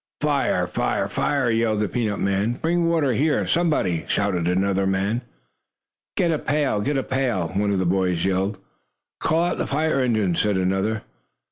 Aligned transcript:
"Fire! 0.19 0.65
Fire! 0.65 1.07
Fire!" 1.07 1.51
yelled 1.51 1.79
the 1.79 1.87
peanut 1.87 2.17
man. 2.19 2.53
"Bring 2.53 2.89
water 2.89 3.13
here, 3.13 3.45
somebody!" 3.45 4.03
shouted 4.07 4.47
another 4.47 4.87
man. 4.87 5.21
"Get 6.17 6.31
a 6.31 6.39
pail! 6.39 6.81
Get 6.81 6.97
a 6.97 7.03
pail!" 7.03 7.49
one 7.49 7.71
of 7.71 7.77
the 7.77 7.85
boys 7.85 8.25
yelled. 8.25 8.57
"Call 9.19 9.43
out 9.43 9.59
the 9.59 9.67
fire 9.67 9.99
engines!" 9.99 10.41
said 10.41 10.57
another. 10.57 11.03